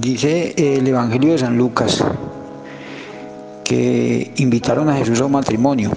Dice 0.00 0.54
el 0.56 0.86
Evangelio 0.86 1.32
de 1.32 1.38
San 1.38 1.58
Lucas 1.58 2.02
que 3.62 4.32
invitaron 4.36 4.88
a 4.88 4.96
Jesús 4.96 5.20
a 5.20 5.26
un 5.26 5.32
matrimonio. 5.32 5.90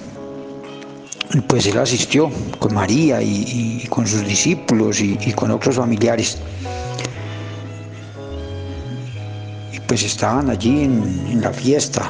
Pues 1.48 1.66
él 1.68 1.78
asistió 1.78 2.30
con 2.60 2.74
María 2.74 3.22
y, 3.22 3.86
con 3.90 4.06
sus 4.06 4.28
discípulos 4.28 5.00
y, 5.00 5.32
con 5.32 5.50
otros 5.52 5.78
familiares. 5.78 6.40
Y 9.72 9.80
pues 9.80 10.04
estaban 10.04 10.50
allí 10.50 10.84
en, 10.84 11.42
la 11.42 11.52
fiesta, 11.52 12.06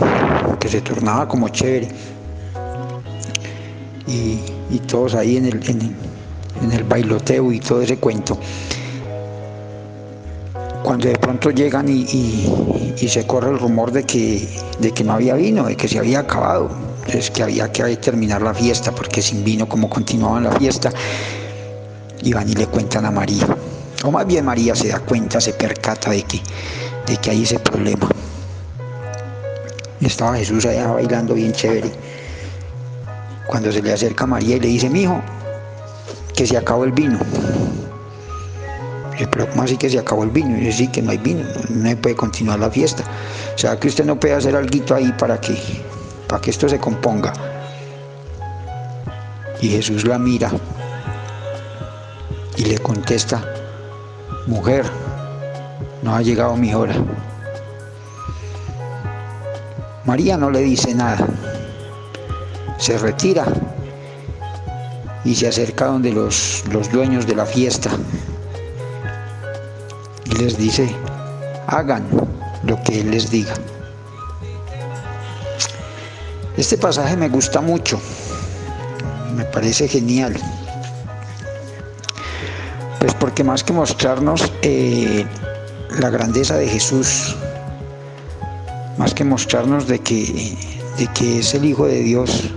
que 0.59 0.67
se 0.67 0.81
tornaba 0.81 1.27
como 1.27 1.49
chévere. 1.49 1.89
Y, 4.07 4.79
todos 4.87 5.13
ahí 5.13 5.37
en 5.37 5.45
el, 5.45 5.93
en 6.63 6.71
el 6.71 6.83
bailoteo 6.83 7.51
y 7.51 7.59
todo 7.59 7.83
ese 7.83 7.97
cuento 7.97 8.39
cuando 10.85 11.07
de 11.07 11.17
pronto 11.17 11.49
llegan 11.49 11.89
y, 11.89 12.05
se 13.07 13.25
corre 13.25 13.49
el 13.49 13.59
rumor 13.59 13.91
de 13.91 14.03
que, 14.03 14.47
de 14.79 14.91
que 14.91 15.03
no 15.03 15.13
había 15.13 15.33
vino, 15.33 15.65
de 15.65 15.75
que 15.75 15.87
se 15.87 15.97
había 15.97 16.19
acabado, 16.19 16.69
entonces 16.99 17.31
que 17.31 17.43
había 17.43 17.71
que 17.71 17.97
terminar 17.97 18.41
la 18.41 18.53
fiesta, 18.53 18.91
porque 18.91 19.21
sin 19.21 19.43
vino 19.43 19.67
como 19.67 19.89
continuaban 19.89 20.43
la 20.43 20.51
fiesta, 20.51 20.91
y 22.21 22.33
van 22.33 22.47
y 22.49 22.53
le 22.53 22.67
cuentan 22.67 23.05
a 23.05 23.11
María. 23.11 23.47
O 24.03 24.11
más 24.11 24.27
bien 24.27 24.45
María 24.45 24.75
se 24.75 24.89
da 24.89 24.99
cuenta, 24.99 25.41
se 25.41 25.53
percata 25.53 26.11
de 26.11 26.21
que, 26.23 26.41
de 27.07 27.17
que 27.17 27.31
hay 27.31 27.43
ese 27.43 27.59
problema. 27.59 28.07
Estaba 30.01 30.37
Jesús 30.37 30.65
allá 30.65 30.87
bailando 30.87 31.33
bien 31.33 31.51
chévere. 31.51 31.91
Cuando 33.47 33.71
se 33.71 33.81
le 33.81 33.91
acerca 33.91 34.25
a 34.25 34.27
María 34.27 34.57
y 34.57 34.59
le 34.59 34.67
dice, 34.67 34.89
mi 34.89 35.01
hijo, 35.01 35.19
que 36.35 36.45
se 36.45 36.57
acabó 36.57 36.83
el 36.83 36.91
vino 36.91 37.19
pero 39.31 39.49
¿cómo 39.49 39.63
así 39.63 39.77
que 39.77 39.89
se 39.89 39.97
acabó 39.97 40.23
el 40.23 40.29
vino? 40.29 40.57
Y 40.57 40.71
sí, 40.71 40.87
que 40.87 41.01
no 41.01 41.11
hay 41.11 41.17
vino, 41.17 41.43
no 41.69 41.95
puede 41.97 42.15
continuar 42.15 42.59
la 42.59 42.69
fiesta. 42.69 43.03
O 43.53 43.57
sea, 43.57 43.79
que 43.79 43.87
usted 43.87 44.05
no 44.05 44.19
puede 44.19 44.33
hacer 44.33 44.55
algo 44.55 44.95
ahí 44.95 45.13
para 45.17 45.39
que, 45.39 45.55
para 46.27 46.41
que 46.41 46.51
esto 46.51 46.67
se 46.67 46.79
componga. 46.79 47.33
Y 49.61 49.69
Jesús 49.69 50.05
la 50.05 50.19
mira 50.19 50.51
y 52.57 52.65
le 52.65 52.77
contesta, 52.79 53.43
mujer, 54.47 54.85
no 56.03 56.15
ha 56.15 56.21
llegado 56.21 56.55
mi 56.57 56.73
hora. 56.73 56.95
María 60.03 60.37
no 60.37 60.51
le 60.51 60.59
dice 60.59 60.93
nada, 60.93 61.25
se 62.77 62.97
retira 62.97 63.45
y 65.23 65.33
se 65.33 65.47
acerca 65.47 65.85
donde 65.87 66.11
los, 66.11 66.63
los 66.71 66.91
dueños 66.91 67.25
de 67.25 67.35
la 67.35 67.45
fiesta 67.45 67.89
les 70.39 70.57
dice, 70.57 70.93
hagan 71.67 72.05
lo 72.63 72.81
que 72.83 73.01
Él 73.01 73.11
les 73.11 73.29
diga. 73.29 73.53
Este 76.57 76.77
pasaje 76.77 77.17
me 77.17 77.29
gusta 77.29 77.61
mucho, 77.61 77.99
me 79.35 79.43
parece 79.45 79.87
genial. 79.87 80.35
Pues 82.99 83.13
porque 83.15 83.43
más 83.43 83.63
que 83.63 83.73
mostrarnos 83.73 84.51
eh, 84.61 85.25
la 85.99 86.09
grandeza 86.09 86.55
de 86.55 86.67
Jesús, 86.67 87.35
más 88.97 89.13
que 89.13 89.23
mostrarnos 89.23 89.87
de 89.87 89.99
que, 89.99 90.57
de 90.97 91.07
que 91.07 91.39
es 91.39 91.53
el 91.53 91.65
Hijo 91.65 91.85
de 91.87 91.99
Dios, 91.99 92.49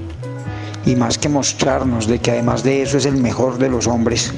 y 0.87 0.97
más 0.97 1.19
que 1.19 1.29
mostrarnos 1.29 2.07
de 2.07 2.19
que 2.19 2.31
además 2.31 2.63
de 2.63 2.83
eso 2.83 2.97
es 2.97 3.05
el 3.05 3.17
mejor 3.17 3.59
de 3.59 3.69
los 3.69 3.87
hombres, 3.87 4.33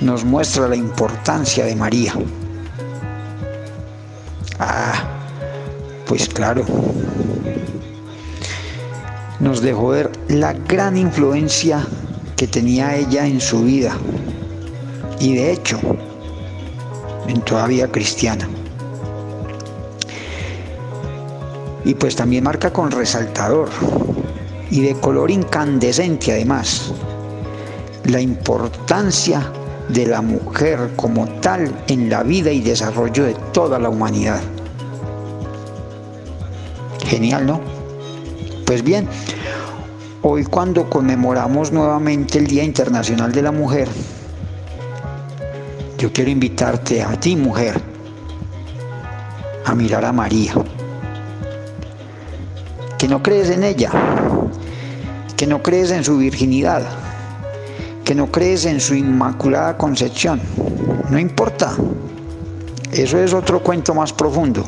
nos 0.00 0.24
muestra 0.24 0.68
la 0.68 0.76
importancia 0.76 1.64
de 1.64 1.76
María. 1.76 2.14
Ah, 4.58 5.04
pues 6.06 6.28
claro, 6.28 6.64
nos 9.40 9.60
dejó 9.60 9.88
ver 9.88 10.10
la 10.28 10.52
gran 10.52 10.96
influencia 10.96 11.84
que 12.36 12.46
tenía 12.46 12.96
ella 12.96 13.26
en 13.26 13.40
su 13.40 13.62
vida 13.64 13.96
y 15.20 15.34
de 15.34 15.52
hecho 15.52 15.80
en 17.26 17.40
toda 17.42 17.66
vida 17.66 17.88
cristiana. 17.88 18.48
Y 21.84 21.94
pues 21.94 22.16
también 22.16 22.44
marca 22.44 22.72
con 22.72 22.90
resaltador 22.90 23.68
y 24.70 24.80
de 24.80 24.94
color 25.00 25.30
incandescente 25.30 26.32
además 26.32 26.92
la 28.04 28.20
importancia 28.20 29.50
de 29.88 30.06
la 30.06 30.22
mujer 30.22 30.90
como 30.96 31.26
tal 31.40 31.70
en 31.88 32.08
la 32.08 32.22
vida 32.22 32.50
y 32.50 32.60
desarrollo 32.60 33.24
de 33.24 33.34
toda 33.52 33.78
la 33.78 33.88
humanidad. 33.88 34.40
Genial, 37.04 37.46
¿no? 37.46 37.60
Pues 38.66 38.82
bien, 38.82 39.06
hoy 40.22 40.44
cuando 40.44 40.88
conmemoramos 40.88 41.70
nuevamente 41.70 42.38
el 42.38 42.46
Día 42.46 42.64
Internacional 42.64 43.30
de 43.32 43.42
la 43.42 43.52
Mujer, 43.52 43.88
yo 45.98 46.12
quiero 46.12 46.30
invitarte 46.30 47.02
a 47.02 47.18
ti, 47.20 47.36
mujer, 47.36 47.80
a 49.64 49.74
mirar 49.74 50.04
a 50.04 50.12
María. 50.12 50.54
Que 52.98 53.06
no 53.06 53.22
crees 53.22 53.50
en 53.50 53.64
ella, 53.64 53.90
que 55.36 55.46
no 55.46 55.62
crees 55.62 55.90
en 55.90 56.04
su 56.04 56.16
virginidad, 56.16 56.86
que 58.04 58.14
no 58.14 58.30
crees 58.30 58.66
en 58.66 58.80
su 58.80 58.94
inmaculada 58.94 59.78
concepción. 59.78 60.40
No 61.08 61.18
importa. 61.18 61.74
Eso 62.92 63.18
es 63.18 63.32
otro 63.32 63.62
cuento 63.62 63.94
más 63.94 64.12
profundo, 64.12 64.64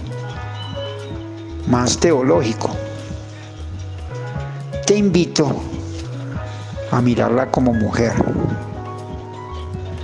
más 1.69 1.99
teológico. 1.99 2.71
Te 4.87 4.97
invito 4.97 5.55
a 6.91 7.01
mirarla 7.01 7.51
como 7.51 7.73
mujer, 7.73 8.15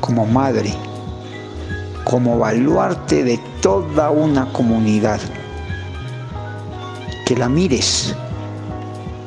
como 0.00 0.26
madre, 0.26 0.72
como 2.04 2.38
baluarte 2.38 3.25
de 3.25 3.41
toda 3.60 4.10
una 4.10 4.53
comunidad. 4.53 5.20
Que 7.26 7.37
la 7.37 7.49
mires 7.49 8.14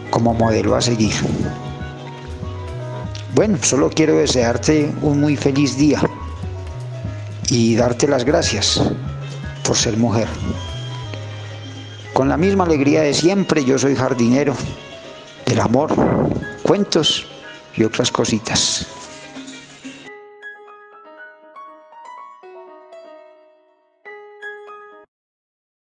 como 0.09 0.33
modelo 0.33 0.75
a 0.75 0.81
seguir. 0.81 1.13
Bueno, 3.35 3.57
solo 3.61 3.89
quiero 3.89 4.15
desearte 4.15 4.93
un 5.01 5.19
muy 5.19 5.35
feliz 5.35 5.75
día 5.75 6.01
y 7.49 7.75
darte 7.75 8.07
las 8.07 8.23
gracias 8.23 8.81
por 9.61 9.75
ser 9.75 9.97
mujer. 9.97 10.29
Con 12.13 12.29
la 12.29 12.37
misma 12.37 12.63
alegría 12.63 13.01
de 13.01 13.13
siempre, 13.13 13.65
yo 13.65 13.77
soy 13.77 13.93
jardinero 13.93 14.55
del 15.45 15.59
amor, 15.59 15.93
cuentos 16.63 17.27
y 17.75 17.83
otras 17.83 18.09
cositas. 18.09 18.87